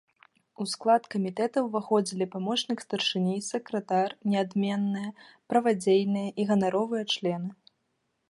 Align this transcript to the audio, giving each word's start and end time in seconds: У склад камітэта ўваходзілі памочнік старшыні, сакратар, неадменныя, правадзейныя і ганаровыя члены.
У 0.63 0.65
склад 0.71 1.03
камітэта 1.15 1.57
ўваходзілі 1.65 2.25
памочнік 2.35 2.79
старшыні, 2.85 3.35
сакратар, 3.49 4.09
неадменныя, 4.33 5.09
правадзейныя 5.53 6.29
і 6.45 6.47
ганаровыя 6.53 7.03
члены. 7.17 7.49